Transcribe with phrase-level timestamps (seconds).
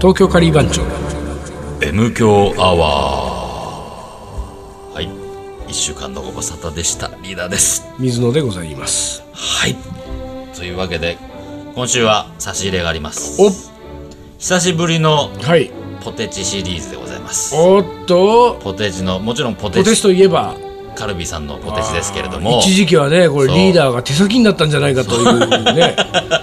[0.00, 0.80] 東京カリー番長。
[1.82, 4.94] M 強アワー。
[4.94, 5.08] はい。
[5.70, 7.10] 1週間のご無沙汰でした。
[7.22, 7.86] リーダーです。
[7.98, 9.22] 水野でございます。
[9.34, 9.76] はい。
[10.56, 11.18] というわけで
[11.74, 13.42] 今週は差し入れがあります。
[13.42, 13.50] お
[14.38, 15.70] 久しぶりのはい。
[16.02, 17.54] ポテチシリーズでございます。
[17.54, 18.58] おっと。
[18.62, 20.54] ポテチのもちろんポテポテチチといえば。
[20.94, 22.58] カルビさんのポテチですけれども。
[22.60, 25.94] 一時期はねこれリーダーが手先になったんじゃないかというね。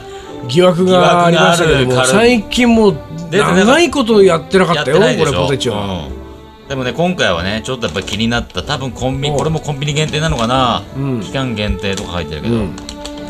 [0.48, 2.98] 疑惑がありましたけども最近もう
[3.30, 6.68] 出てなかった長いことやってなかやったよこれポテチは、うん。
[6.68, 8.64] でもね今回はねちょっとやっぱり気になった。
[8.64, 11.22] 多分コンビニおこれもコンビニ限定なのかな、うん。
[11.22, 12.76] 期間限定とか書いてるけど、うん。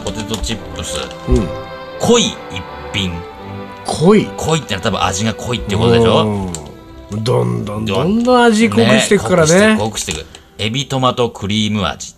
[0.03, 0.97] ポテトチップス。
[1.29, 1.47] うん。
[1.99, 2.35] 濃い一
[2.93, 3.11] 品。
[3.85, 4.27] 濃い？
[4.37, 6.51] 濃いってのは多分味が濃いってことでしょ。
[7.11, 7.23] うん。
[7.23, 9.77] どんどんどんどん味濃くしていくからね。
[9.79, 10.63] 濃くしていく濃くしていく。
[10.63, 12.15] エビトマトクリーム味。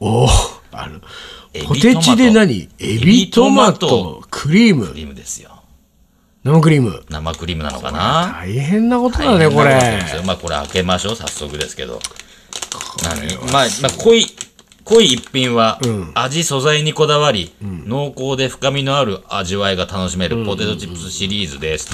[0.00, 0.28] おお
[0.72, 1.00] ある。
[1.54, 2.68] エビポテチで何？
[2.80, 4.88] エビトマトトクリーム。
[4.88, 5.50] クリームですよ
[6.44, 7.04] 生クリーム。
[7.08, 8.32] 生クリームなのかな？
[8.40, 10.22] 大変なことだねこ大れ。
[10.24, 12.00] まあこれ開けましょう早速ですけど。
[13.04, 13.36] 何？
[13.52, 14.26] まあ、まあ、濃い
[14.84, 15.78] 濃い一品は、
[16.14, 21.90] 味素材にこだわり、濃厚で深みのある味わいが楽しめるポテトチップスシリーズです、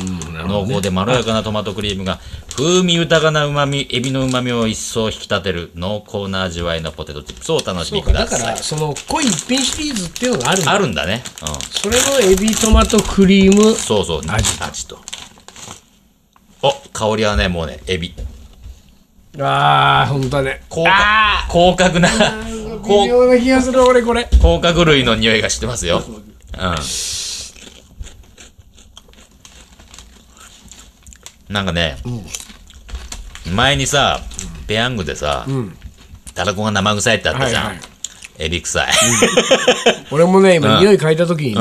[0.46, 2.18] 濃厚でまろやかなトマトクリームが
[2.56, 10.72] 風味豊かなうまみエビのうまみを一層引き立てる濃厚な味わいのポテトチップスをお楽しみくだだかさいらその濃い一品シリーズっていうのがあるんだ。
[10.72, 14.22] あるんだね、うん、それのエビトマトクリームそうそう。
[14.26, 14.62] 味。
[14.62, 14.98] 味と。
[16.62, 18.12] お香りはねもうねエビ
[19.40, 22.08] ああ本当だね広角広角な
[22.88, 24.28] 微妙な気がする俺これ。
[24.40, 26.02] 甲殻類の匂いがしてますよ。
[26.06, 26.74] うん。
[31.52, 31.96] なんかね、
[33.54, 34.20] 前にさ、
[34.66, 35.46] ペヤングでさ、
[36.34, 37.64] たらこが生臭いってあったじゃん。
[37.64, 37.84] はいはい
[38.40, 38.88] エビ臭い。
[40.12, 40.80] 俺もね今、うん。
[40.80, 41.60] 匂い嗅いだ時にね、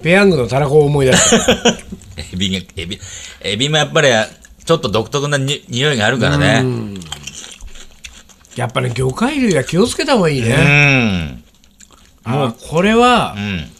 [0.00, 1.70] ペヤングのたらこを思い出した。
[2.32, 3.00] エビが、エビ、
[3.40, 4.08] エビもやっぱり、
[4.64, 6.64] ちょっと独特なに匂いがあるからね。
[8.56, 11.42] やっぱね魚介類は気をつけた方がいいうね、
[12.26, 12.30] ん。
[12.30, 13.70] もうこれはうん。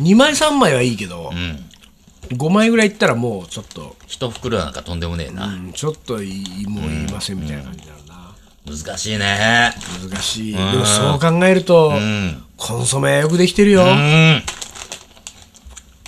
[0.00, 2.36] 2枚3枚はいいけど、うん。
[2.36, 5.46] 5枚ぐらいいったらもうちょっと、一袋なんかとんでもねえな。
[5.46, 8.34] うんちょっといいもう言いませんみたいな感じになるな、
[8.66, 9.72] 難しいね。
[10.10, 12.42] 難しい、でもそう考えると、うん。
[12.56, 14.42] コンソメよくできてるよ、うん。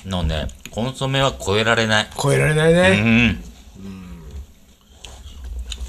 [0.07, 2.11] のね、コンソメは超えられない。
[2.21, 3.45] 超えられないうね、ん。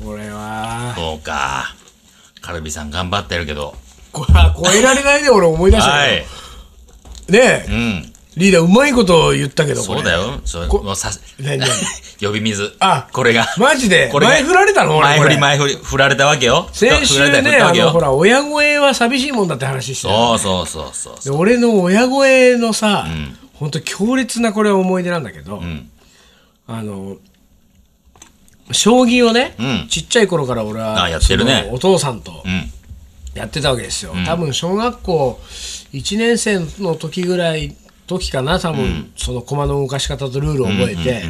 [0.01, 1.75] これはそうか。
[2.41, 3.75] カルビさん頑張ってるけど。
[4.11, 6.23] これは超えられないで俺思い出したはい。
[7.27, 8.13] けど、ねえうん。
[8.35, 10.41] リーダーうまいこと言ったけどそうだよ。
[10.45, 11.69] そこもうさ何何？
[12.19, 12.75] 呼び水。
[12.79, 13.45] あこれが。
[13.57, 14.09] マジで？
[14.11, 14.97] これが前振られたの？
[14.97, 15.75] 俺前振り前振り。
[15.75, 16.67] 振られたわけよ。
[16.73, 23.05] 先週ねあのほら親声は寂しいもんだって話してたそうそうそうそうで俺の親声のさ、
[23.53, 25.89] ほんと強烈なこれ思い出なんだけど、ん
[26.67, 27.17] あの
[28.71, 29.87] 将棋をね、うん。
[29.89, 31.63] ちっちゃい頃から俺はあやってるね。
[31.65, 32.71] そのお父さんとうん。
[33.33, 35.41] やってたわけですよ、多分小学校
[35.91, 37.75] 1年生の時ぐらい
[38.05, 41.23] 時かな多分、その駒の動かし方とルールを覚えて、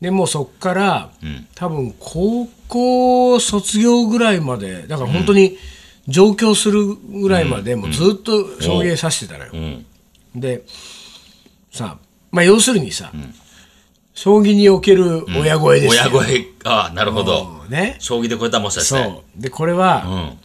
[0.00, 1.46] でもうそっから、ん。
[1.54, 5.56] 多分高校卒業ぐらいまでだから本当に
[6.08, 9.56] 上京するぐらいまで、もうずっと将棋指してたのよ、う。
[9.56, 9.86] ん。
[10.34, 10.64] で
[11.70, 11.98] さ
[12.32, 13.12] まあ要するにさ、
[14.14, 16.46] 将棋における親声ですよ、親声。
[16.64, 17.62] ああ、なるほど。
[17.64, 19.06] うんね将棋で超えたもしかしそて。
[19.38, 20.38] うでこれは、うん。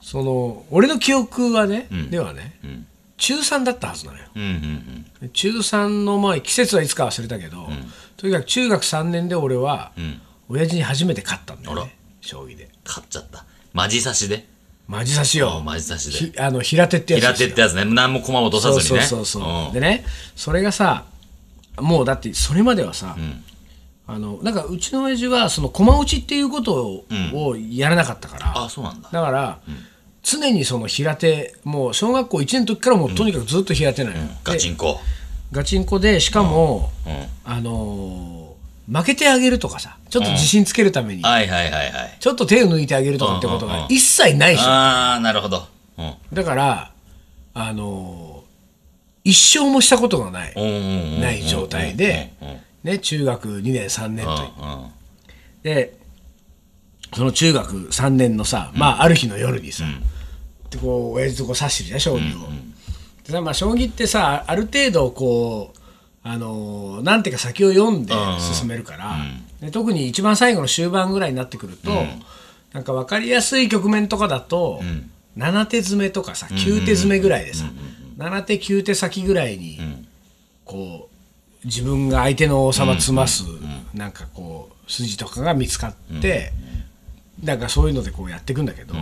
[0.00, 7.68] その俺の記憶はね、ではね、ん中3だったはずなのようんうんで中3のまあ季節はいつか忘れたけど、
[8.16, 10.04] とにかく中学3年で俺は、うん。
[10.04, 10.20] うん。
[10.48, 13.44] 親父に初めて勝ったんだよあらね将棋で勝っちゃった。
[13.72, 14.46] マジ刺しで？
[14.86, 16.32] マジ指しあよマジ刺しで。
[16.32, 17.84] ひあの平手ってやつ平ですよ手ってやつね。
[17.84, 19.04] 何も駒を落とさずにね。
[19.04, 20.04] そうそうそうそう、んでね
[20.36, 21.04] それがさ
[21.80, 23.44] もうだってそれまではさ、ん
[24.08, 27.04] あのなんかうちの親父はその駒打ちっていうことを,、
[27.48, 29.08] をやらなかったからあ、そうなんだ。
[29.10, 29.58] だから、
[30.22, 35.00] 常にその平手もう小学校1年の時からもうとにかくずっと平手なのよ、ガチンコ。
[35.52, 37.12] ガチンコでしかも、うん。
[37.44, 38.46] あのー
[38.88, 42.16] 負けてあげるとかさちょっと自信つけるために、はいはいはいはい。
[42.20, 45.66] ちょっと手を抜いてあげるとかってことが一切ないし、ああ、なるほど。
[45.98, 46.14] うん。
[46.32, 46.92] だから
[47.54, 48.25] あのー
[49.26, 50.54] 一生もしたことがない、
[51.20, 52.32] ない状態で。
[52.84, 55.64] ね、中学2年3年と、う。
[55.64, 55.96] で
[57.12, 59.82] その中学3年のさ、まあある日の夜にさ、
[60.70, 62.48] でこう親父とこう指してるじゃん将棋を。
[63.24, 65.78] でさまあ将棋ってさある程度こう
[66.22, 69.16] あのーなんていうか先を読んで進めるから、
[69.60, 71.90] で特に一番最後の終盤ぐらいになってくると、
[72.72, 74.80] なんか分かりやすい局面とかだと、
[75.36, 77.64] 7手詰めとかさ9手詰めぐらいでさ、
[78.18, 79.78] 7手9手先ぐらいに、
[80.64, 81.08] こ
[81.62, 83.44] う自分が相手の王様詰ます、
[83.94, 86.52] なんかこう筋とかが見つかって、
[87.42, 88.94] なんかそういうのでこうやっていくんだけど、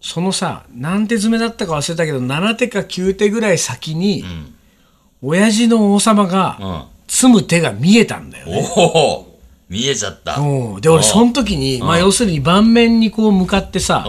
[0.00, 4.24] そのさ何手詰めだったか忘れたけど7手か9手ぐらい先に、
[5.22, 7.00] 親父の王様がうん。
[7.10, 8.72] 詰む手が見えたんだよね。
[8.76, 8.82] お
[9.18, 10.36] お見えちゃった。
[10.40, 14.06] うん、で俺その時に、まあ、要するに盤面にこう向かってさ、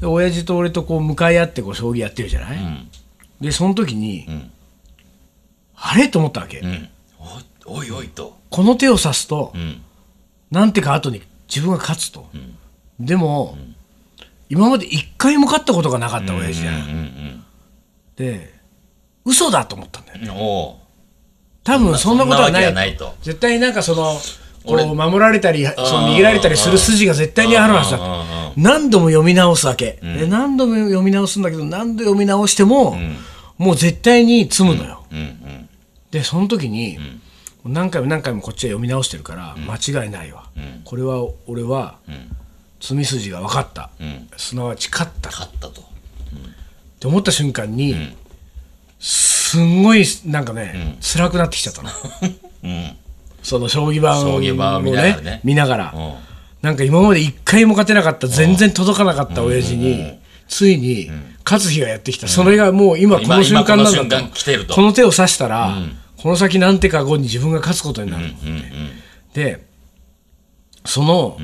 [0.00, 2.88] 親父と俺とこう向かい合ってこう将棋やってるじゃない、ん
[3.40, 4.50] でその時に、ん。
[5.76, 6.08] あれ？
[6.08, 6.88] と思ったわけ、うん。
[7.66, 8.38] おいおいと。
[8.50, 9.82] この手を指すと、うん。
[10.50, 12.28] なんてか後に自分が勝つと、
[13.00, 13.58] でも、
[14.48, 17.44] 今まで一回も勝ったことがなかった親父じゃん、うん
[18.16, 18.54] で
[19.24, 20.28] 嘘だと思ったんだよね。
[21.64, 22.96] 多分そんなことはない。
[23.22, 24.16] 絶対なんかその
[24.64, 32.96] こ俺う守られたりその逃げられたりする筋が絶対にあるはずだ何度も読み直すわけ、で何度も読み直すんだけど何度読み直しても、
[33.58, 35.68] もう絶対に積むのよ、うんうん。
[36.10, 36.98] でその時に、
[37.64, 40.48] 何回も何回もこっちは読み直してるから、間違いないわ、
[40.84, 41.98] これは俺は、
[42.80, 44.28] 積み筋が分かった、ん。
[44.36, 45.30] すなわち勝った。
[45.30, 45.82] っ勝ったと。
[47.00, 48.14] て思った瞬間に、
[49.00, 51.90] すんごいなんかね、辛くなってきちゃったの。
[52.64, 52.96] うん。
[53.44, 55.40] その将棋盤を将棋盤を見ながらね。
[55.44, 55.92] 見ながら。
[55.94, 56.14] うん。
[56.62, 60.18] なんか今まで一回も勝てなかった全然届かなかった親父に、
[60.48, 61.10] ついに
[61.44, 64.20] 勝つ日がやってきた、それがもう今この瞬間なんだ
[64.64, 64.74] と。
[64.74, 65.76] この手を指したら、
[66.16, 68.62] この先何手か後に自分が勝つことになると思っ
[69.34, 69.66] て、で
[70.86, 71.38] その、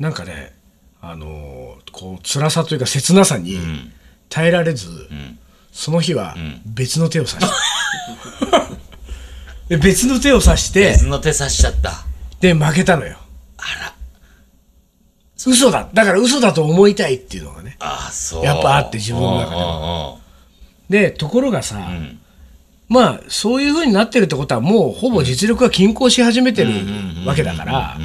[0.00, 0.52] なんかね
[1.00, 3.58] あのーこう辛さというか切なさに
[4.28, 5.08] 耐えられず、
[5.72, 6.34] その日は
[6.66, 7.46] 別の手を指した、
[9.68, 12.04] で別の手を指して別の手差しちゃった。
[12.40, 13.18] で負けたのよ
[13.56, 13.92] あら。
[15.46, 18.44] 嘘だだから嘘だと思いたいっていうのがねああ、そう。
[18.44, 20.18] やっぱあって自分の中では。
[20.90, 22.18] でところがさ、ん
[22.88, 26.70] まあそういうふうになってるってことはもうほぼ実力が均衡し始めてる
[27.26, 27.96] わけだから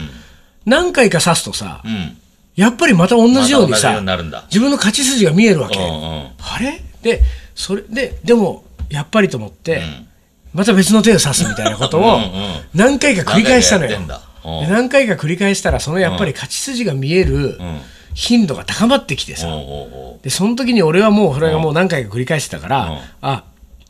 [0.66, 1.92] 何回か指すとさうん。
[1.92, 2.18] うん。
[2.56, 5.92] やっぱりまた同じようにさ自分の勝ち筋が見えるわけ、うんうん。
[6.40, 6.84] あれ？
[7.02, 7.22] で
[7.56, 10.08] それででもやっぱりと思って、ん
[10.54, 12.20] また別の手を指すみたいなことを
[12.74, 14.00] 何回か繰り返したのよ。
[14.44, 17.58] 何回か繰り返したらそのやっぱり勝ち筋が見える
[18.14, 19.48] 頻度が高まってきてさ、
[20.22, 23.00] でその時に俺はもうそれがもう何回か繰り返してたから、うん。
[23.22, 23.46] あ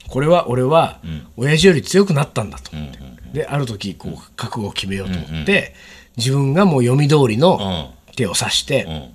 [0.08, 1.00] これは俺は
[1.38, 3.00] 親父より強くなったんだと思って、
[3.34, 5.74] である時こう覚悟を決めようと思って、
[6.18, 9.14] 自分がもう読み通りの手を指して、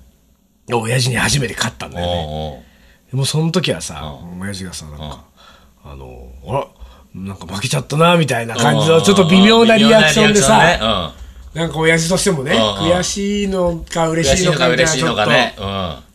[0.73, 2.65] 親父に初めて勝ったんだよね。
[3.11, 5.23] でもその時はさ、親父がさなんか、
[5.85, 6.67] あのあら
[7.25, 11.13] なんか負けちゃったなみたいな感じのちょっと微妙なリアクションでさ、
[11.53, 11.71] なん。
[11.71, 12.85] か親父としてもね、うん。
[12.85, 15.55] うん悔しいのかうん嬉しいのかみたいなちょっと、ね。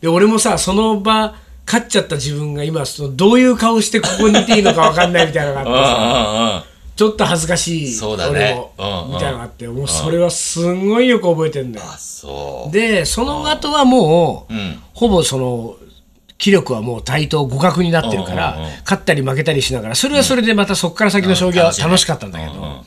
[0.01, 1.35] で俺もさその場
[1.65, 6.73] 勝っちゃった自分が今そのどういう顔してここにいていいのか分かんないみたいなのがあってさ。
[6.95, 8.39] ちょっと恥ずかしいそうだね。
[8.39, 12.69] 俺も、うんうんみたいなのがあってもうそれはすんごいよく覚えてんだよ。
[12.71, 14.79] でその後はもう、うん。
[14.93, 15.75] ほぼその
[16.37, 22.83] 気力はもう対等互角になってるから、勝ったり負けたりしながらそれはそれでまたそこから先の将棋は楽しかったんだけど、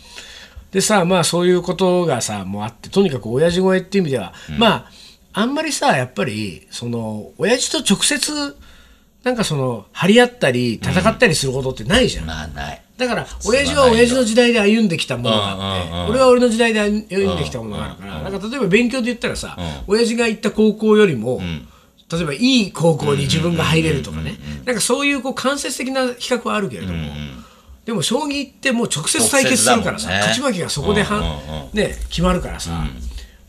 [0.72, 4.90] でさまあそういうことがさもうあってとにかく親父超えっていう意味では、まあ
[5.32, 8.56] あんまりさやっぱりその親父と直接
[9.22, 12.82] なんかその張り合ったり戦ったりすることってないじゃん、まあない。
[12.96, 21.40] だから親父は親父の時代で歩んできたものがあって、俺は俺の時代で歩んできたものがあるから、なんか例えば勉強で言ったらさ、親父が行った高校よりも、
[22.12, 26.98] 例えばいい高校に自分が入れるとかね、なんかそういうこう間接的な比較はあるけれども、
[27.84, 32.84] でも将棋ってもう直接対決するからさ、勝ち負けがそこでは、うんうんね、決まるからさ、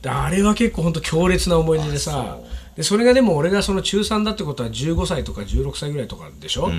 [0.01, 2.37] であれは結構本当強烈な思い出でさ
[2.75, 6.71] でそれがでも俺がその中3だってことは15歳とか16歳ぐらいとかでしょ、っ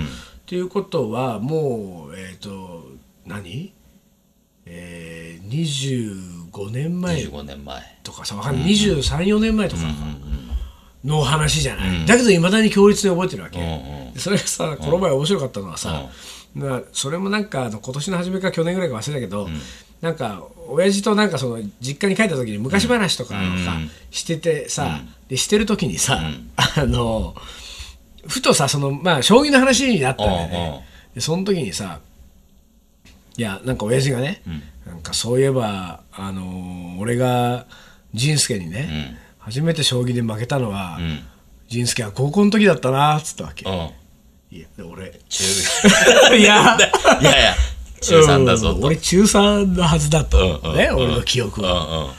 [0.45, 2.85] ていうことはもうえっ、と
[3.25, 3.73] 何？
[4.71, 7.81] えー、25年前25年前。
[8.03, 9.81] とかさわかんない、234年前とか
[11.05, 16.09] の話じゃない、だけどいまだに強烈に覚えてるわけ、んでそれがさこの前面白かったのはさ、
[16.53, 19.47] まあそれもなんか今年の初めか去年ぐらいか忘れたけど、
[20.01, 23.77] なんか親父となんかその実家に帰った時に昔話とかをさ、
[24.11, 26.19] しててさ、でしてる時にさ、
[26.57, 27.33] あの
[28.27, 32.01] ふとさそのまあ将棋の話になったんだよね、でその時にさ
[33.37, 34.41] いやなんか親父がね、
[34.85, 37.65] なんかそういえばあのー俺が
[38.13, 39.17] 仁助にね、
[39.49, 40.99] 初めて将棋で負けたのは、
[41.67, 43.89] 仁助は高校の時だったなっつったわけ、うん。
[44.51, 45.43] いやで俺中、
[46.35, 46.77] いや。
[47.19, 47.55] いやいや、
[48.01, 48.77] 中3だぞと。
[48.77, 52.13] うん俺中3のはずだと、うんうんね、俺の記憶うは。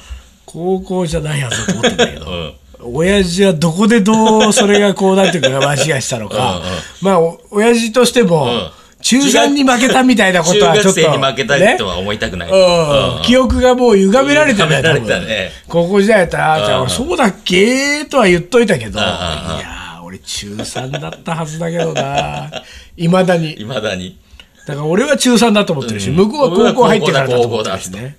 [0.45, 6.63] 高校じゃないはずだと思ってんだけど、うん親父はどこでどうそれがこうなんていうか間違いしたのか、
[7.03, 8.71] まあお親父としても、
[9.03, 11.01] 中3に負けたみたいなことはちょっと。
[11.01, 12.51] 中学生に負けたねとは思いたくない。
[12.51, 13.23] うん。
[13.23, 22.51] 記憶がもう歪められてない歪められたね高校時代やったら、あーちゃん、俺そうだっけとは言っといたけど、いやー、俺中3だったはずだけどな。
[22.97, 23.61] いまだに。
[23.61, 24.19] いまだに。
[24.67, 28.19] だから俺は中3だと思ってるし、向こうは高校入ってからだと思ってるしね。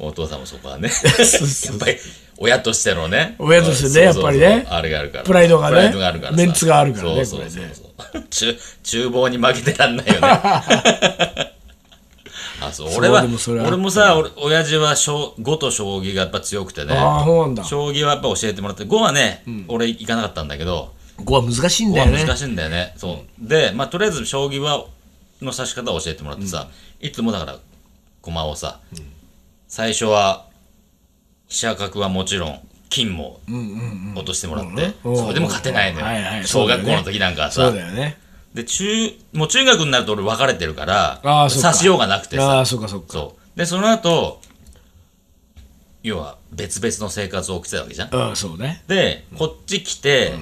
[0.00, 0.88] お父さんもそこはね。
[0.88, 1.96] やっぱり、
[2.38, 3.36] 親としてのね。
[3.38, 5.24] 親としてねやっぱりねあれがあるから。
[5.24, 5.76] プライドがね
[6.34, 7.82] メンツがあるからねそうそうそ
[8.48, 10.20] う厨房に負けてらんないよね。
[12.62, 12.88] あ、そう。
[12.96, 16.94] 俺は俺もさ、俺親父は将、碁と将棋がやっぱ強くてね。
[16.94, 17.64] ああ、そうなんだ。
[17.64, 22.18] 将棋はやっぱ教えてもらって、碁はね、俺行かなかったんだけど、5は難しいん碁だよね。
[22.18, 22.94] は難しいんだよね。
[22.96, 23.48] そう。
[23.48, 24.84] で、まあ、とりあえず将棋は、
[25.42, 26.68] の指し方を教えてもらってさ、
[27.00, 27.58] いつもだから、
[28.22, 28.80] 駒をさ、
[29.70, 30.46] 最初は、
[31.46, 33.40] 飛車角はもちろん、金も
[34.16, 36.06] 落としてもらって、うんそれでも勝てないのよ。
[36.44, 37.74] 小学校の時なんかはさそう。
[37.74, 38.18] だよね。
[38.52, 38.84] で、中、
[39.32, 42.56] もう中学になると俺分かれてるから、ああそうか指しようがなくてさ。
[42.56, 43.12] ああ、そうかそうか。
[43.12, 43.58] そう。
[43.58, 44.40] で、その後、
[46.02, 48.12] 要は別々の生活を送ってたわけじゃん。
[48.12, 48.82] うん、そうね。
[48.88, 50.32] で、こっち来て、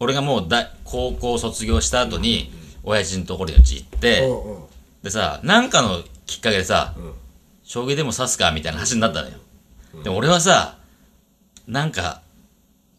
[0.00, 2.52] 俺がもう大高校卒業した後に、
[2.84, 4.28] 親父のところにうち行って、
[5.02, 6.94] でさ、なんかのきっかけでさ、
[7.66, 9.34] 将棋でも指すかみたいな話になったのよ。
[10.04, 10.78] でも俺はさ、
[11.66, 12.22] なんか、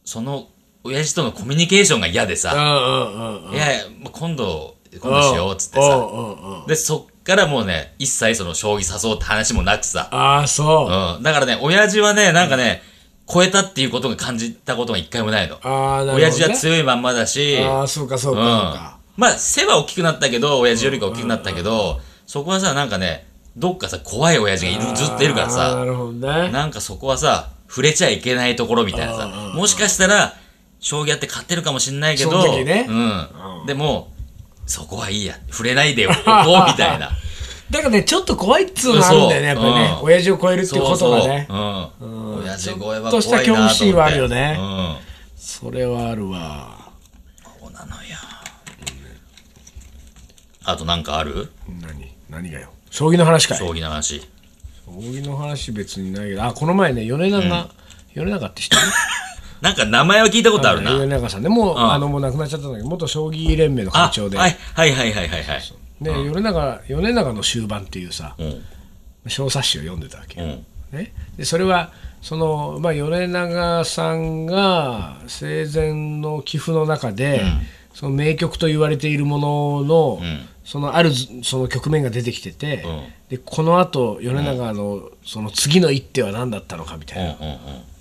[0.03, 0.49] その、
[0.83, 2.51] 親父とのコミュニケーションが嫌でさ。
[2.53, 6.65] いやいや、今度、今度しようっつってさ。
[6.67, 11.17] で、そっからもうね、一切その将棋誘うって話もなくさ、ああ、そう。
[11.17, 11.23] うん。
[11.23, 12.81] だからね、親父はね、なんかね、
[13.25, 15.59] 超えたっていうことが感じたことが一回もないの。
[15.63, 16.23] ああ、なるほど、ね。
[16.25, 18.97] 親父は強いまんまだし、ああ、そうかそうかうんそうか。
[19.15, 26.51] まあ、背は大きくなったけど、親父よりか大きくなったけど、そこはさ、なんかね、どっかさ、怖い親父がいる、ずっといるからあーなさ、るほどね。
[26.51, 30.35] なんかそこはさ、触れちゃいけないところみたいなさ、もしかしたら、
[30.79, 33.65] 将棋やって勝ってるかもしんないけど、ねうん。
[33.65, 34.11] でも、
[34.67, 36.21] そこはいいや、触れないでおこう
[36.67, 37.11] みたいな。
[37.71, 39.97] だからね、ちょっと怖いっつうのあるんだよね、やっぱりね。
[39.99, 41.45] うん親父を超えるっていうことがね。
[41.49, 41.57] そう
[41.99, 42.09] そう。
[42.09, 42.43] うん。
[42.43, 43.73] 親父超えはちょっとした怖いなと思って。
[43.73, 44.95] 恐怖心はあるよねうん。
[45.35, 46.91] それはあるわ。
[47.59, 48.01] そうなのよ。
[50.63, 51.51] あとなんかある？
[51.81, 52.15] 何？
[52.29, 52.69] 何がよ。
[52.97, 53.57] 将棋の話かい。
[53.59, 54.21] 将棋の話。
[54.87, 57.69] 将棋の話別にないけど、あ、この前ね、米長、
[58.15, 58.81] 米長って知ってる？
[59.61, 60.97] なんか名前は聞いたことあるな。
[60.97, 64.37] 米長さんね、もう、んあの、もう亡くなっちゃったんだけど、元将棋連盟の会あ、長で。
[64.39, 65.61] はいはいはいはいはいはい。
[66.01, 68.63] で、米長、米長の終盤っていうさ、うん。
[69.27, 70.47] 小冊子を読んでたわけよ。
[70.47, 70.65] うん。
[70.97, 71.91] ね、でそれは
[72.23, 77.43] その、まあ、米長さんが生前の寄付の中で、
[77.93, 83.03] その名曲と言われているものの、んそのあるずその局面が出てきてて、うん。
[83.29, 87.37] でこのあと米長のその次の一手は何だったのかみたいな。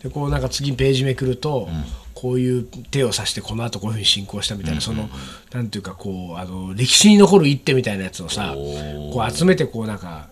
[0.03, 1.69] でこうなんか次ページめくると、
[2.13, 5.09] こういう手を指してこのあとこういうふうに進行したみたいな、その
[5.53, 10.29] なんていうかこうあの歴史に残る一手みたいなやつをさこう集めてこうなんか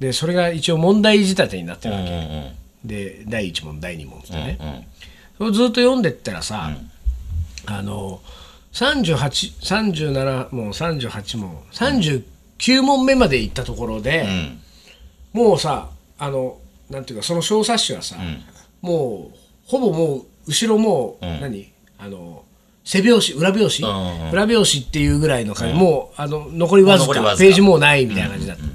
[0.00, 2.52] でそれが一応問題仕立てになってうんるわけ。
[2.84, 4.84] で第1問第2問ってね、うん
[5.38, 6.70] それをずっと読んでったらさ、
[7.66, 8.20] あの
[8.76, 14.60] 3837問38問39問目まで行ったところで、うん。
[15.32, 16.58] もうさあの
[16.90, 18.16] なんていうかその小冊子はさ、
[18.82, 21.40] もうほぼもう後ろもう、ん。
[21.40, 21.72] 何？
[21.98, 22.44] あの
[22.84, 24.30] 背表紙裏表紙、うんうんうん。
[24.30, 27.14] 裏表紙っていうぐらいの感じ、もうあの残りわずか。
[27.38, 28.65] ページもうないみたいな感じになってて、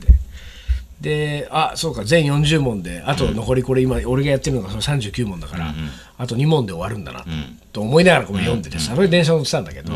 [1.01, 5.73] であそうか全40問であと残りこれ今、俺がやってるのがその39問だから、
[6.17, 7.25] あと2問で終わるんだな、
[7.73, 9.93] と思いながらこれ読んでてさ、それ電車乗ってたんだけど、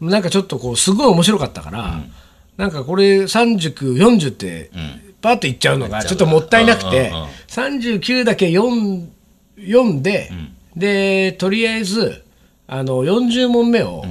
[0.00, 2.00] なんかちょっとこうすごい面白かったから、
[2.56, 4.70] なんかこれ3940って
[5.22, 7.28] パッといっちゃうのがちょっともったいなくて、うんうんうん。
[7.92, 9.12] 39だけ読ん
[9.58, 10.30] 読んで、
[10.74, 12.24] でとりあえず
[12.66, 14.04] あの40問目を、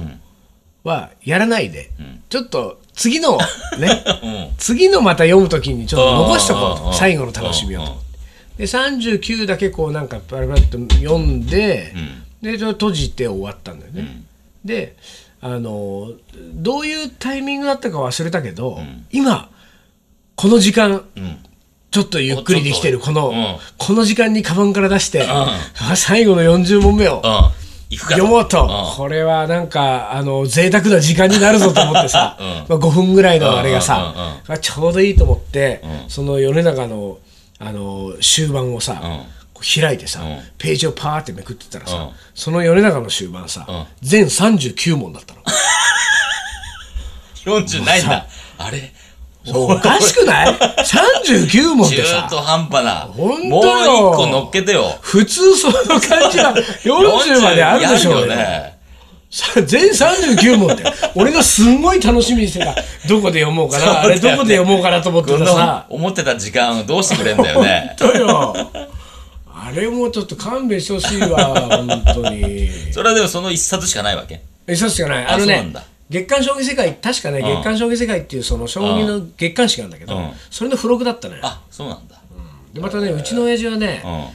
[0.82, 1.90] はやらないで、
[2.28, 3.38] ちょっと次の
[3.78, 7.84] ね、次のまた読むときにちょっと残しとこうと、うんうんうん最後の楽しみを。
[7.84, 7.96] と。
[8.58, 11.94] で39だけこうなんかパラパラっと読んで、
[12.42, 14.22] でちょっと閉じて終わったんだよね。
[14.64, 14.96] で
[15.40, 16.12] あの
[16.54, 18.80] どういうタイミングだったか忘れたけど、
[19.12, 19.50] 今
[20.36, 21.02] この時間、
[21.90, 23.56] ちょっとゆっくりできてるこの、うん。
[23.78, 25.58] この時間にカバンから出して、あ
[25.96, 27.65] 最後の40問目をうん。
[27.88, 28.96] 行くか読もうと、ん。
[28.96, 32.36] これはなんかあの贅沢な時間になるぞと思ってさ、
[32.68, 37.18] まあ、5分ぐらいのあれがさ、うんうんうんあちょうどいいと思って、その米長の
[37.58, 39.00] あの終盤をさ、
[39.60, 40.38] 開いてさ、ん。
[40.58, 42.10] ページをパーってめくってたらさ、うん。
[42.34, 43.86] その米長の終盤さ、ん。
[44.02, 45.40] 全39問だったの。
[47.46, 48.26] 40ないんだ。
[48.58, 48.92] あれ？
[49.46, 49.72] そう。
[49.72, 53.00] おかしくない ?39 問って中さ途半端な。
[53.00, 53.50] ほんとよ。
[53.50, 54.98] もう一個乗っけてよ。
[55.00, 58.76] 普通その感じは40まであるでしょうね。
[59.30, 60.84] さ全39問って。
[61.14, 62.74] 俺がすんごい楽しみにしてた。
[63.08, 64.02] どこで読もうかな？
[64.02, 65.86] あれどこで読もうかなと思ってたさ。
[65.90, 67.96] 思ってた時間をどうしてくれんだよね。
[67.98, 68.54] 本当よ。
[69.52, 72.70] あれもちょっと勘弁してほしいわ本当に。
[72.92, 74.40] それはでもその一冊しかないわけ？
[74.66, 75.26] えそうしかない。
[75.26, 80.30] ああのねそうなんだ月刊将棋世界確かね、月刊将棋世界っていうその将棋の月刊誌があるんだけど、うん。
[80.50, 82.20] それの付録だったのよあ、そうなんだ。
[82.72, 84.10] でまたねうちの親父はね、うん。
[84.10, 84.32] もう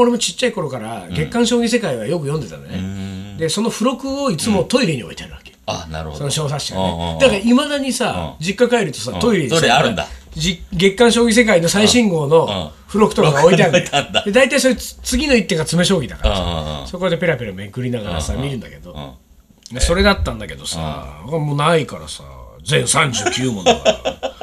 [0.00, 6.18] 俺もちっちゃい頃から月刊将棋世界はよく読んでたのね、でその付録をいつもトイレに置いてあるわけ、あ、なるほど。
[6.18, 7.14] その小冊子がうんうんうん。
[7.14, 10.06] ねだからいまだにさ、実家帰るとさ、トイレにさトイレあるんだ。
[10.34, 12.30] じ月刊将棋世界の最新号うん。
[12.30, 13.70] の付録とかが置いてある。
[13.70, 14.12] んだよ置いてあるん。
[14.12, 16.86] だで大体それつ次の一手が詰将棋だからさ、うんうんうん。
[16.88, 19.16] そこでペラペラめくりながらさ、見るんだけど、
[19.74, 22.24] んでそれだったんだけどさ、もうないからさ
[22.64, 24.34] 全39問だから。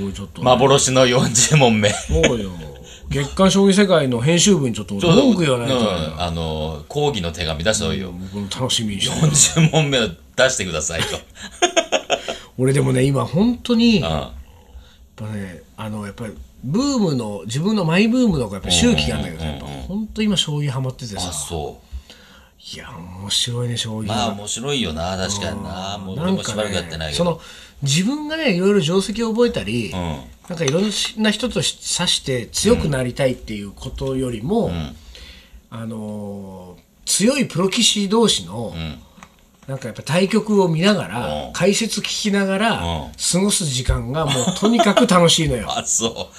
[0.00, 1.90] もうちょっと、幻の40問目。
[1.90, 2.50] そうよ。
[3.08, 8.12] 月刊将棋世界の編集部にちょっと文句言わないと、うんあの、講義の手紙出した方がいいよ。
[8.12, 9.20] 僕も楽しみにして。
[9.20, 11.18] る40問目を出してくださいと。
[12.58, 14.02] 俺でもね今本当にうん。
[14.02, 14.32] やっ
[15.16, 21.80] ぱねあのやっぱりブームの自分のマイブームのやっぱ周期があるんだけどやっぱ本当今将棋ハマっててあ、さそ
[22.74, 24.06] いや面白いね将棋う。
[24.06, 25.98] がまあ面白いよな、確かにな。
[25.98, 27.24] もう俺もしばらくやってないけど。
[27.24, 27.40] ねその
[27.82, 30.84] 自分がねいろいろ定石を覚えたり、んなんかいろん
[31.18, 34.70] な人とし指して強くなりたいっていうことよりも、
[35.70, 38.72] あのー強いプロ棋士同士の、
[39.66, 45.66] なんかやっぱ対局を見ながら、うん解説聞きながら、うん過ごす時間がもうとにかく楽しいのよ。
[45.76, 46.30] あ、そ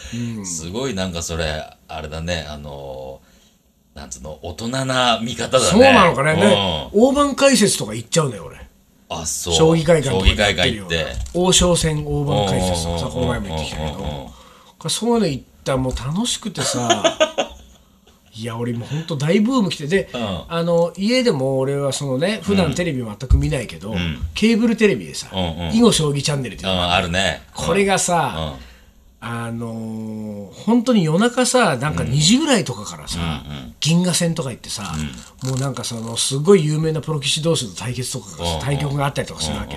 [0.42, 0.46] う。
[0.46, 3.30] すごいなんかそれ、あれだね、あのー、
[3.95, 5.65] なんつうの、大人な見方だね。
[5.65, 6.39] そうなのかね、うん。
[6.39, 8.57] ね大盤解説とか行っちゃうのよ俺。
[9.10, 9.53] あ、そう。
[9.53, 11.05] 将棋会館とか将棋会館行って。
[11.33, 14.27] 王将戦大盤解説とかさうんこの前も言ってきたけうんうんうん
[14.83, 17.17] どそういうの行ったらもう楽しくてさ。
[18.33, 19.88] いや俺も本当大ブーム来て。
[19.88, 20.07] で、ん。
[20.48, 23.93] あの家でも俺はそのね普段テレビ全く見ないけど、
[24.33, 25.75] ケーブルテレビでさうんうん。
[25.75, 27.09] 囲碁将棋チャンネルっていううん、のがある。
[27.09, 27.44] ね。
[27.53, 28.71] これがうさ、ん。
[29.24, 33.44] あのー本当に夜中さなんか2時ぐらいとかからさ、
[33.79, 34.94] 銀河戦とか行ってさ、
[35.44, 38.27] もうなんかそのすごい有名なプロ棋士同士の対決とか
[38.62, 39.75] 対局があったりとかするわけ、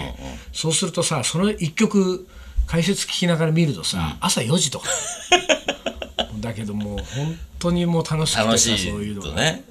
[0.52, 2.26] そうするとさその一曲
[2.66, 4.88] 解説聞きながら見るとさ、朝4時とか。
[6.40, 9.28] だけどもう本当にもう楽しくてさそういういのが。
[9.28, 9.64] とね、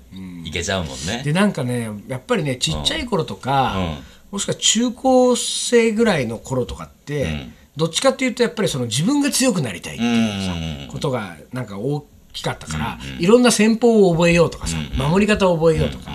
[0.45, 1.21] いけちゃうもんね。
[1.23, 3.97] でなんかねやっぱりねちっちゃい頃とか、うん。
[4.33, 16.11] もしくは中高生ぐらいの頃とかって、どっちかっていうとやっぱりその自分が強くなりたいっていうさ、ことがなんか大きかったから、いろんな戦法を覚えようとかさ、守り方を覚えようとか、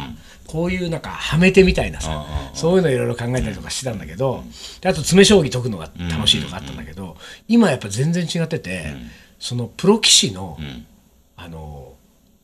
[0.46, 4.44] こういうなんかはめ手みたいなさ、そういうのいろいろ考えたりとかしてたんだけど、
[4.80, 7.16] であと詰将棋解くのが楽しいとかあったんだけど、
[7.48, 8.96] 今やっぱ全然違ってて、
[9.38, 10.58] そのプロ棋士の、
[11.36, 11.92] あの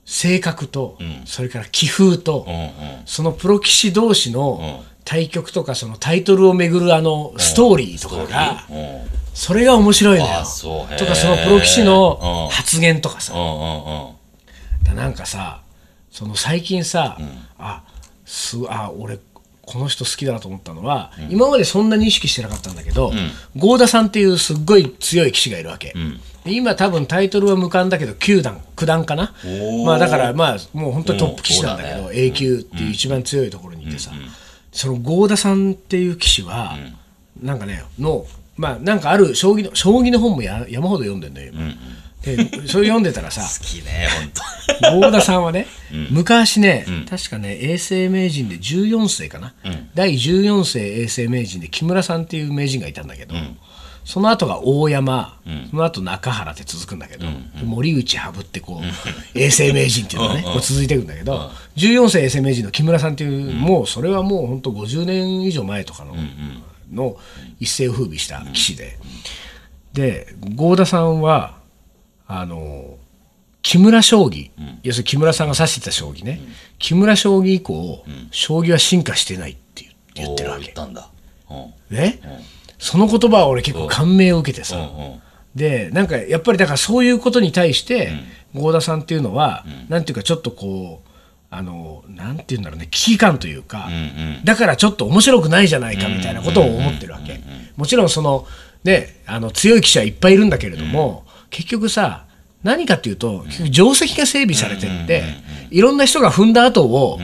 [0.04, 2.46] 性格と、それから棋風と。
[3.06, 9.24] そのプロ棋士同士の対局とかそのタイトルをめぐるあのストーリーとかがうん。
[9.34, 10.30] それが面白いのよ。
[10.96, 12.48] とかそのプロ棋士うのん。
[12.50, 13.34] 発言とかさ。
[14.94, 15.60] なんかさ
[16.10, 17.18] その最近さ
[17.58, 17.82] あ
[18.24, 19.18] すあ俺
[19.62, 23.12] この人好きだなと思ったのは今までそんなに意識してなかったんだけど
[23.56, 25.94] 郷田さんっていうすっごい強い棋士がいるわけ。
[26.44, 29.34] で今多分タイトルは無冠だけど9段九段かな。
[29.42, 29.84] ー。
[29.84, 34.12] まあだからまあもう本当にトップ棋士なんだけど A 級っていう一番強いところにいてさ
[34.74, 36.76] その郷田さんっていう棋士は
[37.40, 41.74] なんかねのまあなんかある将棋の将棋の本もや山ほど読んでんのよ今。
[42.22, 44.08] でそれ読んでたらさ 好きね、
[44.80, 45.06] ほんと。
[45.06, 45.66] 郷田さんはね、
[46.10, 49.52] 昔ね、確かね衛星名人で14世かな、
[49.94, 53.34] 第14世衛星名人で木村さんっていう名人がいたんだけど、
[54.04, 55.38] その後が大山、
[55.70, 57.26] その後中原って続くんだけど、
[57.64, 66.14] 森内羽生ってこう衛星名人っていうのがね、こう続いていくんだけど、14世衛星名人の木村さんっていう、もうそれはもう本当50年以上前とかの,、
[66.92, 67.16] の
[67.60, 68.98] 一世を風靡した棋士で、
[69.94, 71.56] で郷田さんは
[72.26, 72.98] あの
[73.62, 74.50] 木村将棋、
[74.82, 76.40] 要するに木村さんが指してた将棋ね、
[76.78, 80.62] 木村将棋以降、将棋は進化してないって言ってるわけ。
[80.62, 80.74] おー言っ。
[80.74, 81.08] たんだ。
[81.50, 81.96] うん。
[81.96, 82.20] ね、
[82.84, 85.20] その言葉は俺結構感銘を受けてさ、うん
[85.54, 88.10] でなんかやっぱりだからそういうことに対して
[88.54, 91.08] 郷、田さんっていうのは、なんていうかちょっとこう
[91.48, 93.88] あのなんていうんだろうね危機感というか、
[94.42, 97.40] だからちょっと面白くないじゃないかみたいなことを思ってるわけ。
[97.76, 98.48] もちろんその
[98.82, 102.24] ねあの強い棋士はいっぱいいるんだけれども、結局さ
[102.64, 105.22] 何かっていうと定石が整備されてって、
[105.70, 107.20] いろんな人が踏んだ後を、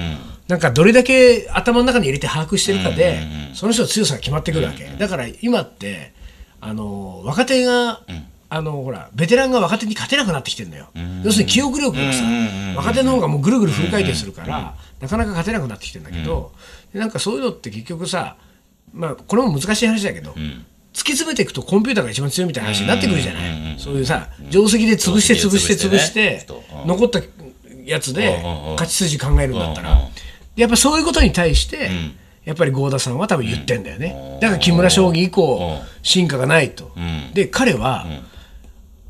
[0.50, 3.22] なんかどれだけ頭の中に入れて把握してるかで、
[3.54, 6.12] その人の強さが決まってくるわけ、だから今って
[6.60, 8.02] あの若手が、
[8.48, 10.88] あのほらベテランが若手に勝てなくなってきてるのよ、
[11.22, 12.24] 要するに記憶力がさ、
[12.76, 16.52] 若手の方がもうぐるぐるフル回転するから、なかなか勝てなくなってきてるんだけど、
[16.92, 18.36] でなんかそういうのって結局さ、
[18.92, 26.44] まあ、これも難しい話だけど、突き詰めていくとコンピューターが一番強いみたいな話になってくるじゃない、そういうさ定石で潰して潰して潰して
[26.86, 27.20] 残った
[27.84, 30.00] やつで勝ち筋考えるんだったら、
[30.56, 31.90] やっぱそういうことに対して、
[32.44, 35.86] やっぱり合田さんは多分言ってんだよね、だから木村将棋以降、うん。
[36.02, 37.32] 進化がないと、ん。
[37.34, 38.06] で彼は、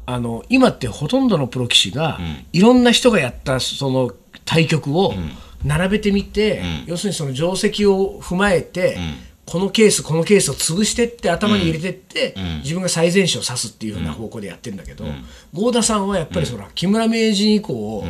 [0.07, 2.19] あの今ってほとんどのプロ棋士が、
[2.53, 4.11] いろんな人がやったその
[4.45, 5.15] 対局を
[5.65, 8.99] 並べてみて、要するにその定石を踏まえて、
[9.47, 15.05] このケースこのケースを潰してって頭に入れてって、自分が最善手を指すっていうふうな方向でやってるんだけど、
[15.53, 18.05] 合田さんはやっぱりその、木村名人以降、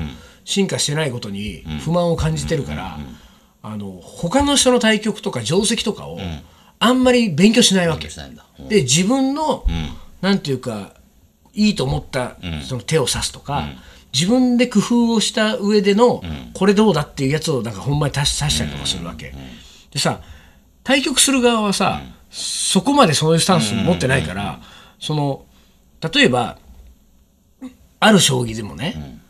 [0.50, 2.98] 進化してないことに不満を感じてるから、
[3.62, 6.18] あの他の人の対局とか定石とかを
[6.78, 8.08] あんまり勉強しないわけ。
[8.68, 9.64] で自分の、
[10.20, 10.94] なんていうか
[11.54, 12.36] いいと思った
[12.66, 13.68] その手を指すとか、
[14.12, 16.22] 自分で工夫をした上での、
[16.54, 19.32] これどうだっていうやつをなんかほんまに足し足したりとかするわけ、
[19.92, 20.20] でさ
[20.82, 24.60] 対局する側はさ、そこまでそういうスタンス持ってないから、
[24.98, 25.44] その
[26.12, 26.58] 例えば
[28.00, 29.20] ある将棋でもね、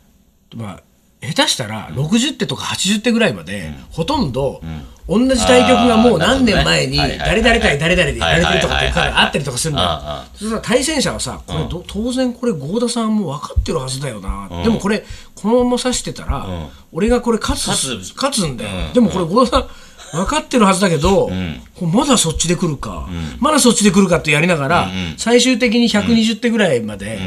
[0.55, 0.83] まあ
[1.21, 4.61] 下手したら60手とか80手ぐらいまで、ほとんど
[5.07, 15.03] 同じ対局がもう何年前に誰々対誰々でやられてるとかってあったりとかするんだそしたら対戦者はさこれど当然これ合田さんも分かってるはずだよな、でもこれ
[15.35, 16.47] このまま指してたら、
[16.91, 18.47] 俺がこれ勝つ勝つ。
[18.47, 19.67] んだよ、でもこれ合田さん
[20.11, 21.27] 分かってるはずだけど、
[21.75, 23.07] これまだそっちで来るか、
[23.39, 27.19] まだそっちで来るかってやりながら、最終的に120手ぐらいまで、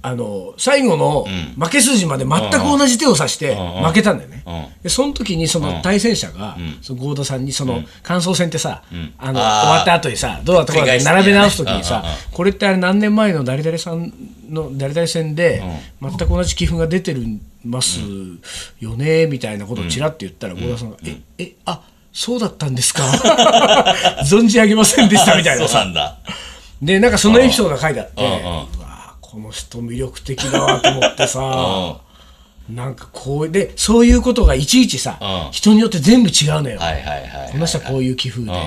[0.00, 1.26] あの最後の
[1.58, 4.44] 負け筋まで全く同じ手を指して負けたんだよね。
[4.82, 8.82] でその時にその対戦者が、その合田さんにその感想戦ってさ、
[9.18, 14.12] あの終わった後にさどうだったか並べ直す時にさ、これってあれ何年前の誰々さん
[14.48, 15.62] の誰々戦で
[16.00, 17.24] 全く同じ棋譜が出てる
[17.64, 17.98] ます
[18.80, 21.80] よねみたいなことをちらっと言ったら合田さんが「ええあ
[22.12, 23.02] そうだったんですか？
[24.24, 25.64] 存じ上げませんでした」みたいな。
[26.80, 28.22] でなんかそのエピソードが書いてあって、
[29.38, 32.00] この人魅力的だわと思ってさ、
[32.68, 35.52] なんかこうでそういうことがいちいちさ、うん。
[35.52, 37.52] 人によって全部違うのよ、はいはいはい。
[37.52, 38.60] この人はこういう棋風で、んうん。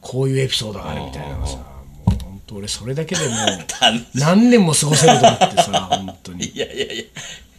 [0.00, 1.62] こういうエピソードがあるみたいなのがさ、も
[2.06, 3.36] う本当俺それだけでもう
[4.18, 6.46] 何年も過ごせると思ってさ本当に。
[6.48, 7.04] いやいやいや。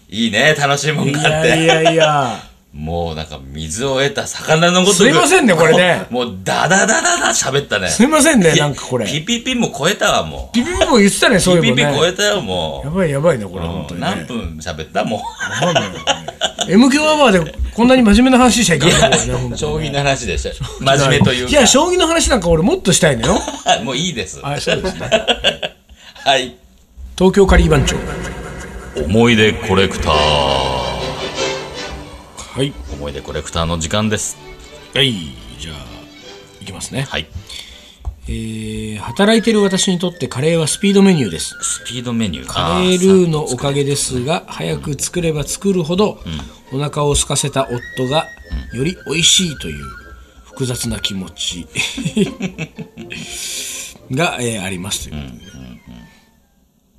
[0.09, 1.49] いいね、楽しいもんいがあって。
[1.49, 2.43] やいやいや
[2.77, 4.97] もうなんか水を得た魚のごとく。
[4.97, 7.89] すいませんねこれね もうダダダダダ喋ったね。
[7.89, 11.39] すいませんねなんかこれピピピも超えたわ、もピピピも言ってたねう。
[11.39, 13.59] そうピピいえばねピ超えたよ、もやばいやばいねこう。
[13.59, 15.23] れ本当にね何分喋ったもわ
[15.59, 15.97] かんないよね
[16.69, 18.93] M 響アワーでこんなに真面目な話しちゃいけない
[19.55, 20.49] 将棋の話でした。
[20.79, 21.49] 真面目というか。
[21.49, 24.39] いや将棋の話なんか俺もっとしたいのよはい もういいです。
[24.43, 25.09] あそうですね
[26.23, 26.55] はい。
[27.17, 27.95] 東京カリー番長
[29.03, 30.66] 思い出コレクター。
[32.57, 32.73] はい。
[32.93, 34.37] 思い出コレクターの時間です。
[34.95, 35.13] はい。
[35.59, 35.75] じゃあ
[36.61, 37.01] いきますね。
[37.03, 37.27] はい。
[38.29, 41.55] えー働いてる私にとってカレーはスピードメニューです。
[41.61, 42.47] スピードメニュー。
[42.47, 46.19] カレールーのおかげですが早く作れば作るほど、
[46.73, 48.25] お腹を空かせた夫が
[48.73, 49.83] より美味しいという
[50.45, 51.67] 複雑な気持ち
[54.11, 55.31] が、えーありますという。
[55.31, 55.61] ことで、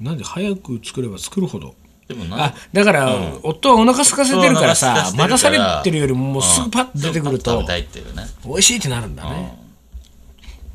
[0.01, 1.75] なんで早く作れば作るほど
[2.09, 2.47] でもな。
[2.47, 8.25] あだから、夫はお腹空かせてるからさ待たされてるよりももうすぐパッと出てくると食べたいっていうね。
[8.45, 9.59] 美味しいってなるんだね、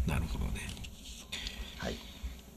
[0.08, 0.62] なるほどね。
[1.80, 1.96] はい。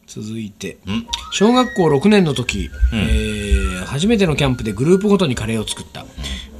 [0.06, 0.76] 続いて。
[0.86, 1.06] ん。
[1.32, 6.04] 小学校6年の時、えー初めてのキャンプでグループごとにカレーを作った、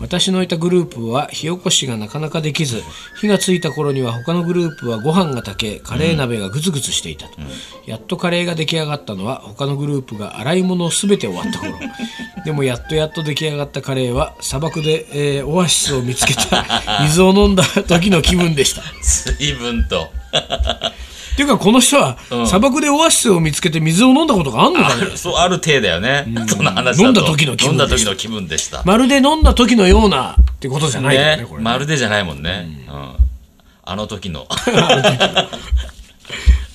[0.00, 2.82] 私のいたグループは火起こしがなかなかできず
[3.20, 7.38] 火がついた頃には他のグループはご飯が炊けカレー鍋がグツグツしていたと、
[7.86, 11.78] やっとカレーが出来上がったのは他のグループが洗い物を全て終わった頃。
[12.44, 15.06] でもやっとやっと出来上がったカレーは砂漠で、
[15.38, 16.64] えーオアシスを見つけた
[17.02, 18.82] 水を飲んだ時の気分でした。
[19.02, 20.08] 水分と。
[21.36, 25.18] っていうかこの人は、砂漠でオアシスを見つけて水を飲んだことがあんのかね？
[25.18, 26.26] そう、ある程だよね。
[26.48, 27.02] その話だと。
[27.02, 28.82] 飲んだ時の気分飲んでしただ時の気分でした。
[28.86, 32.66] まるで飲んだ時のようなってことじゃないよねまるでじゃないもんね。
[32.88, 33.14] うん。
[33.84, 34.46] あの時の。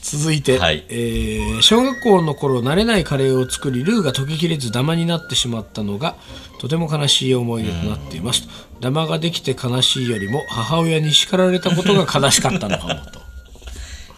[0.04, 6.16] 続いて、はいえー小学校の頃慣れないカレーを作りルーが溶けきれずダマになってしまったのが
[6.60, 8.48] とても悲しい思い出となっています、
[8.82, 13.21] ダマができて悲しいよりも母親に叱られたことが悲しかったのかもと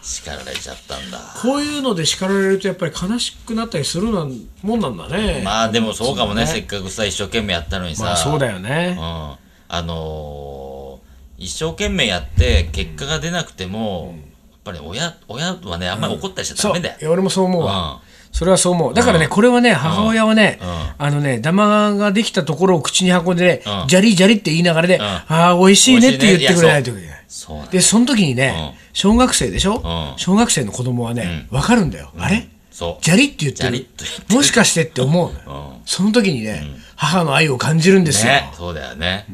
[0.04, 1.18] 叱られちゃったんだ。
[1.40, 5.40] こういうので叱られるとやっぱり悲しくなったりするなんもんなんだね。
[5.42, 6.46] まあでもそうかもね。
[6.46, 8.04] せっかくさ、一生懸命やったのにさ。
[8.04, 8.98] まあそうだようね、ん。
[9.00, 9.38] あ
[9.70, 14.14] のー、一生懸命やって結果が出なくても、
[14.50, 16.96] やっぱり親、親はね、あんまり怒ったりしちゃダメだよ。
[17.00, 17.98] いや俺もそう思うわ、うん。
[18.30, 18.94] それはそう思う。
[18.94, 21.06] だからね、これはね母親はね、うん。
[21.06, 23.88] あのねダマができたところを口に運んでね、うん。
[23.88, 26.90] ジャリジャリって言いながらね、ああ美味しいねって言ってくれないと。
[26.90, 30.18] いけないそうでその時にね、小学生でしょ、うん。
[30.18, 32.48] 小学生の子供はね、わかるんだよ、あれ？
[32.70, 33.04] そう。
[33.04, 33.86] ジャリって言ってる？
[34.30, 39.26] もしかしてって思うのよ、その時にね、母の愛を感じるんですよ、ね、そうだよね。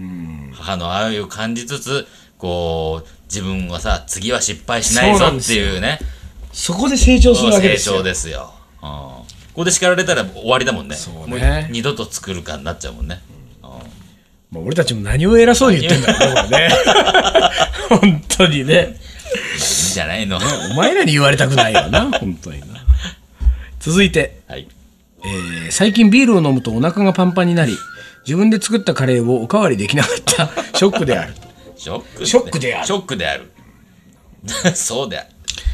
[0.55, 2.07] 母の愛を感じつつ、
[2.39, 5.99] こう、自分はさ、次は失敗しないぞっていうね、
[6.55, 7.97] そこで成長するわけ成ですよ。
[7.97, 8.55] 長ですよ。
[8.83, 8.89] うん。
[8.89, 10.97] ここで叱られたら終わりだもんね。
[10.97, 11.69] そうね。
[11.71, 13.21] 二度と作るかになっちゃうもんね。
[14.53, 14.65] うん。
[14.65, 16.69] 俺たちも何を偉そうに言ってんだろうね
[17.91, 20.39] 本当にねいいんじゃないの？
[20.73, 22.67] お前らに言われたくないよな 本当にな
[23.79, 24.67] 続いてはい。
[25.25, 27.77] えー最近ビールを飲むとお腹がパンパンになり
[28.27, 30.49] 自分で作ったカレーをおかわりできなかった
[30.79, 31.35] ショックである
[31.77, 33.51] ショックショックであるショックである。
[34.75, 35.29] そうである。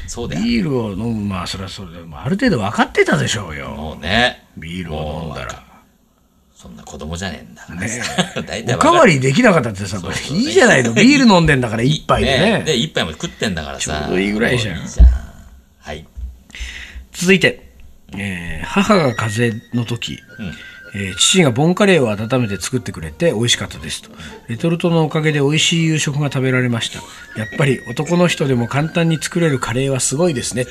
[0.09, 0.45] そうである。
[0.47, 4.45] ビールを飲むまあそれはそれでもある程度分かってたでしょうよもうね。
[4.57, 5.65] ビールを飲んだら
[6.57, 7.81] そんな子供じゃねえんだから。
[7.83, 8.03] ねさ。
[8.43, 10.93] 大体おかわりりできなかったってさこれいいじゃないの。
[10.95, 12.63] ビール飲んでんだから一杯でね。
[12.65, 14.05] で、一杯も食ってんだからさ。
[14.07, 15.07] ちょうどいいぐらいじゃんいいじゃん。
[15.81, 16.07] はい。
[17.13, 17.63] 続いて、
[18.17, 20.19] えー母が風邪の時、
[20.95, 24.11] えー父がボンカレーを温めて作ってくれて美味しかったですと。
[24.49, 27.01] レトルトのおかげで美味しい夕食が食べられました。
[27.39, 30.65] やっぱり男の人でも簡単に作れるカレーはすごいですね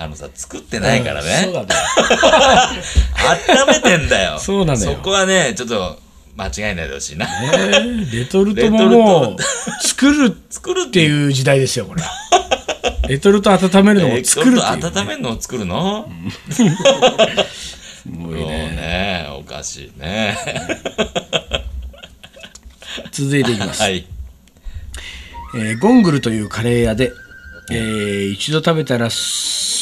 [0.00, 1.40] あのさ、作ってないからね。
[1.42, 1.66] そうだね
[3.58, 4.38] 温めてんだよ。
[4.38, 5.98] そうなのよそこはね、ちょっと
[6.36, 7.26] 間違えないでほしいな。
[7.26, 9.36] えーレトルトももう
[9.82, 12.02] 作る作るっっていう時代ですよこれ
[13.08, 16.08] レトルト温めるのも作るっていう、温めるのを作るの？
[16.48, 16.72] すごい
[18.06, 20.38] もうねね、おかしいね。
[23.10, 24.06] 続いていきます、はい。
[25.56, 27.10] えーゴングルというカレー屋で、
[27.72, 29.10] えー一度食べたら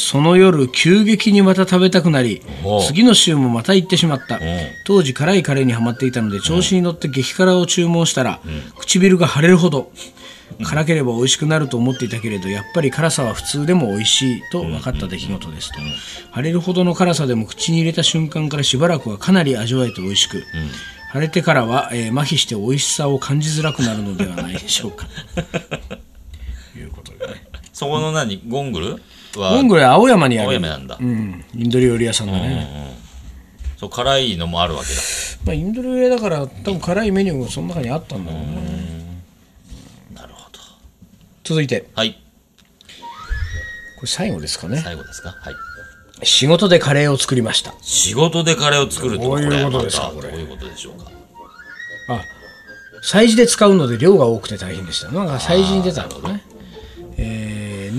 [0.09, 2.41] その夜急激にまた食べたくなり
[2.87, 4.37] 次の週もまた行ってしまった。
[4.37, 4.39] ん
[4.85, 8.39] 当時辛いカレーにはまっていたので調子に乗って激辛を注文したら、
[8.79, 9.91] 唇が腫れるほど
[10.63, 15.79] 辛ければ美味しくなると思っていたけれどやっぱり辛さは普通でも美味しいと分かった出来事ですと。
[16.33, 20.41] 腫れるほどの辛さでも口に入れた瞬間からしばらくはかなり味わえて美味しく、
[21.11, 25.05] 腫れてからは、えー麻痺して美味しさを感じづらくなるのではないでしょうか。
[26.77, 27.45] いうことでね。
[27.73, 29.01] そこの何、ゴングル？
[29.35, 30.47] は、モンゴルは青山にある。
[30.47, 30.97] 青山なんだ。
[30.99, 32.95] うん、インド料理屋さんだね、
[33.77, 35.01] そう、辛いのもあるわけだ。
[35.45, 39.21] まあ、インド料理屋だから多分辛いメニューがその中にあったんだろうね。
[40.13, 40.59] なるほど。
[41.43, 41.87] 続いて。
[41.95, 42.13] はい。
[43.97, 44.77] これ最後ですかね。
[44.77, 45.29] 最後ですか？
[45.29, 45.55] はい。
[46.23, 47.73] 仕事でカレーを作りました。
[47.81, 50.29] 仕事でカレーを作るってどういうことですかこれ。
[50.31, 51.11] どういうことでしょうか？
[52.09, 52.21] あ
[53.03, 55.11] 催事で使うので量が多くて大変でした。
[55.11, 56.56] なんか催事に出たのねえー、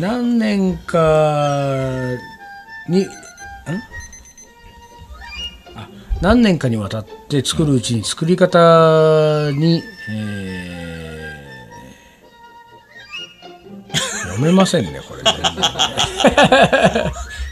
[0.00, 2.16] 何年か
[2.88, 3.08] にん？
[5.74, 5.88] あ
[6.20, 10.78] 何年かにわたって作るうちに作り方に、えー
[14.38, 15.32] 読めませんねこれね。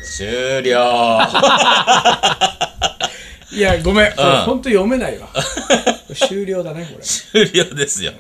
[0.05, 1.19] 終了。
[3.53, 4.07] いやごめん。
[4.07, 4.15] うん。
[4.45, 5.27] 本当読めないわ。
[6.29, 7.03] 終了だねこれ。
[7.05, 8.13] 終了ですよ。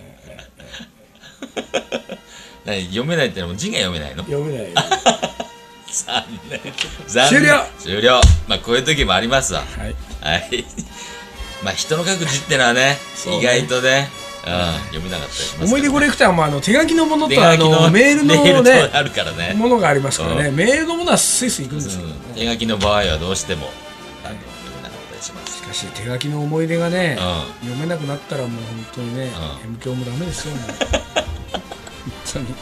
[2.66, 4.24] 何読めないってのも字が読めないの？
[4.24, 4.70] 読めないよ。
[5.88, 6.60] 残念。
[7.06, 7.40] 残念。
[7.40, 7.66] 終了。
[7.78, 8.20] 終了。
[8.48, 9.60] まあこういう時もありますわ。
[9.60, 9.94] はい。
[10.20, 10.64] はい。
[11.62, 13.38] まあ人の書く字ってのはね、ね。
[13.38, 14.10] 意外とね、
[14.44, 14.52] うん、
[14.86, 19.54] 読めなかったりします思い出コレクターもあの手書きのもの手とあのの メールのねとあるからね。
[19.54, 22.14] ものがありますからね、メールのものはスイスイ行くんですけど、うん。
[22.34, 23.70] 手書きの場合はどうしても、
[24.24, 25.56] あの読めなかったりします。
[25.58, 31.16] しかし手書きの思い出がね、う読めなくなったらもう本当にね、う M 教もダメですよもう。
[31.16, 31.25] 本
[32.36, 32.54] 当に。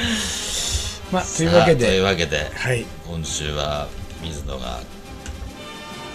[1.12, 2.86] まあというわけさあといでうわけで、はい。
[3.06, 3.88] 今週は
[4.22, 4.80] 水野が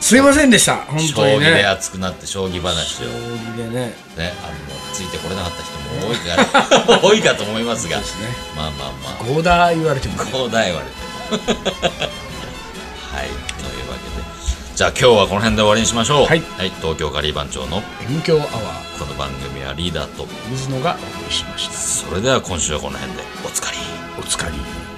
[0.05, 0.75] すいませんでした。
[0.85, 3.93] 本将当に棋でね熱くなって将棋話将を棋でね。
[4.15, 7.97] ね、あのついてこれなかった人も多いから 多いかと思いますが。
[7.97, 8.03] ね。
[8.55, 9.23] まあまあまあ。
[9.23, 11.55] ゴーダー言われてもこうだ言われても。
[13.17, 13.27] はい。
[13.27, 14.14] というわけで
[14.75, 16.25] じゃあ今日はこの辺で終わりにしましょう。
[16.25, 16.41] はい。
[16.81, 18.99] 東京カリー番長の M 教アワー。
[18.99, 20.27] この番組はリーダーと。
[20.49, 21.73] 水野がお送りしました。
[21.73, 23.23] それでは今週はこの辺で。
[23.45, 23.77] おつかり
[24.17, 24.94] お疲れ